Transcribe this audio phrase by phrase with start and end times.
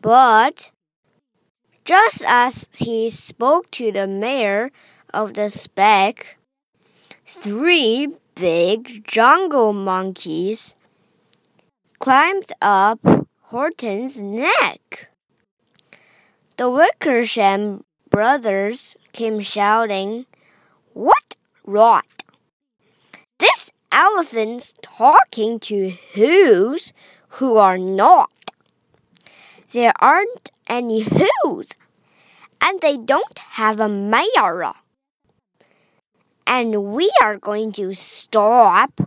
[0.00, 0.70] But
[1.84, 4.70] just as he spoke to the mayor
[5.12, 6.38] of the speck,
[7.26, 10.74] three big jungle monkeys
[11.98, 13.00] climbed up
[13.42, 15.10] Horton's neck.
[16.56, 20.26] The Wickersham brothers came shouting,
[20.92, 22.04] What rot!
[23.38, 26.92] This elephant's talking to Whos
[27.38, 28.30] who are not.
[29.70, 31.70] There aren't any Whos,
[32.60, 34.74] and they don't have a mayor.
[36.46, 39.02] And we are going to stop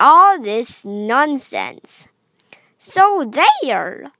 [0.00, 2.06] all this nonsense.
[2.78, 4.12] So there.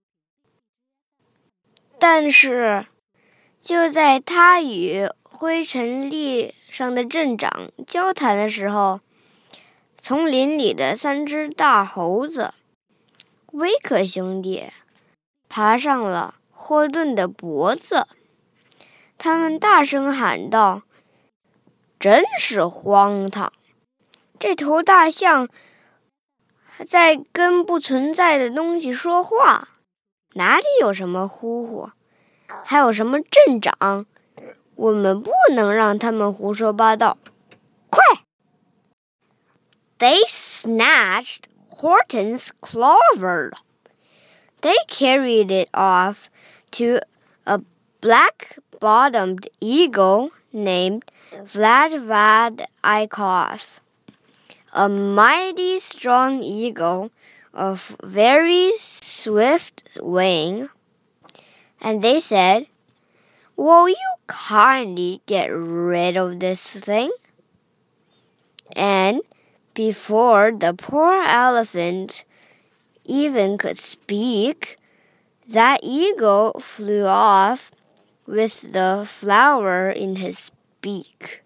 [1.99, 2.87] 但是，
[3.61, 9.01] 就在他与灰尘粒上的镇长交谈的时候，
[10.03, 12.53] 丛林里的三只大猴子，
[13.53, 14.71] 威克兄弟
[15.49, 18.07] 爬上了霍顿的脖子。
[19.17, 20.83] 他们大声喊道
[21.99, 23.53] ：“真是荒唐！
[24.39, 25.49] 这头大象
[26.87, 29.71] 在跟不存在的东西说话。”
[30.35, 31.91] 哪里有什么呼呼，
[32.65, 34.07] 还有什么镇长？
[34.77, 37.19] 我们不能让他们胡说八道。
[37.91, 38.01] 快
[39.99, 43.51] ！They snatched Horton's clover.
[44.63, 46.31] They carried it off
[46.73, 47.01] to
[47.47, 47.61] a
[48.01, 53.79] black-bottomed eagle named Vlad Ikov,
[54.73, 57.11] a mighty strong eagle
[57.55, 60.69] of very swift wing,
[61.81, 62.67] and they said,
[63.57, 67.11] Will you kindly get rid of this thing?
[68.75, 69.21] And
[69.75, 72.25] before the poor elephant
[73.09, 74.77] even could speak.
[75.49, 77.71] That eagle flew off
[78.27, 80.51] with the flower in his
[80.83, 81.41] beak.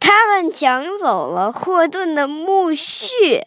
[0.00, 3.42] 他们抢走了霍顿的苜蓿，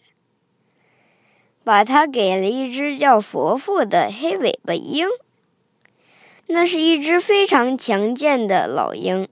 [1.64, 5.08] 把它给了一只叫佛父的黑尾巴鹰。
[6.46, 9.28] 那是一只非常强健的老鹰，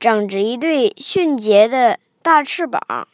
[0.00, 3.06] 长着一对迅捷的大翅膀。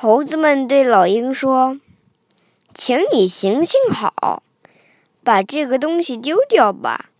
[0.00, 4.42] 猴子们对老鹰说：“请你行行好，
[5.24, 7.10] 把这个东西丢掉吧。”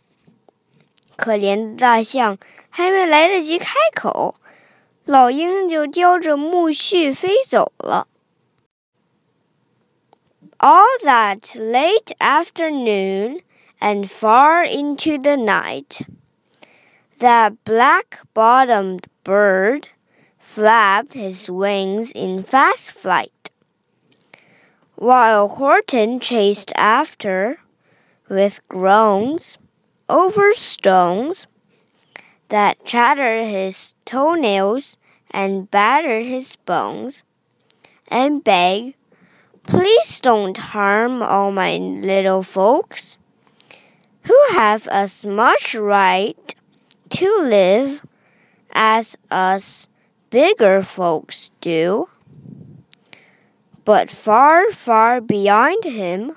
[1.17, 2.37] 可怜的大象
[2.69, 4.35] 还没来得及开口，
[5.07, 8.07] 老鹰就叼着苜蓿飞走了。
[10.59, 13.41] All that late afternoon
[13.79, 16.01] and far into the night,
[17.19, 19.85] that black bottomed bird
[20.54, 23.50] flapped his wings in fast flight,
[24.96, 27.60] while Horton chased after,
[28.28, 29.58] with groans,
[30.10, 31.48] over stones
[32.50, 34.98] that chattered his toenails
[35.32, 37.24] and battered his bones,
[38.10, 38.96] and begged
[39.64, 43.18] Please don't harm all my little folks,
[44.24, 46.56] who have as much right
[47.12, 48.02] to live
[48.74, 49.88] as us
[50.32, 52.10] bigger folks do.
[53.86, 56.36] But far, far behind him,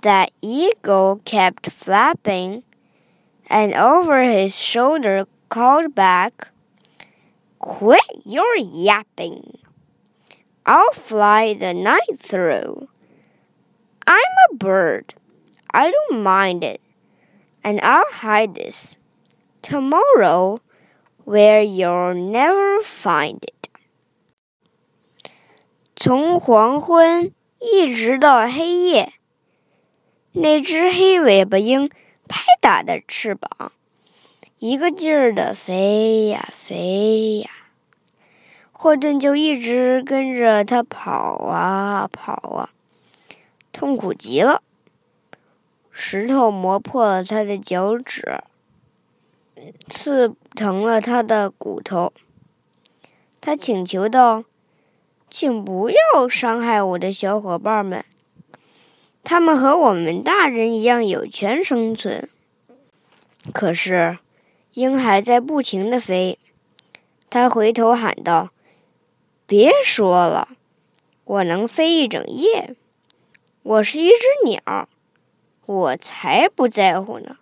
[0.00, 2.62] that eagle kept flapping,
[3.50, 6.50] and over his shoulder called back,
[7.58, 9.58] Quit your yapping!
[10.64, 12.88] I'll fly the night through.
[14.06, 15.14] I'm a bird.
[15.72, 16.80] I don't mind it.
[17.64, 18.96] And I'll hide this
[19.62, 20.60] tomorrow
[21.28, 23.68] where you'll never find it.
[25.94, 29.12] 从黄昏一直到黑夜，
[30.32, 31.90] 那只黑尾巴鹰
[32.26, 33.72] 拍打着翅膀，
[34.58, 37.50] 一个劲儿的飞呀飞呀。
[38.72, 41.12] 霍顿就一直跟着他跑
[41.44, 42.70] 啊跑啊，
[43.70, 44.62] 痛苦极了。
[45.90, 48.40] 石头磨破了他的脚趾，
[49.88, 52.12] 刺疼了他的骨头。
[53.40, 54.44] 他请求道
[55.30, 58.04] ：“请不要伤害我的小伙伴们，
[59.24, 62.28] 他们和我们大人一样有权生存。”
[63.54, 64.18] 可是，
[64.74, 66.38] 鹰还在不停的飞。
[67.30, 68.50] 他回头喊道。
[69.46, 70.48] 别说了，
[71.24, 72.76] 我能飞一整夜。
[73.62, 74.88] 我是一只鸟，
[75.64, 77.38] 我才不在乎呢。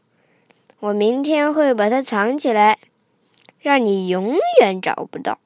[0.79, 2.79] 我明天会把它藏起来，
[3.61, 5.39] 让你永远找不到。